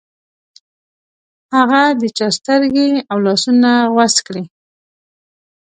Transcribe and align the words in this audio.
هغه 1.55 1.81
د 2.01 2.03
چا 2.17 2.27
سترګې 2.37 2.89
او 3.11 3.17
لاسونه 3.25 3.69
غوڅ 3.93 4.15
کړې. 4.27 4.43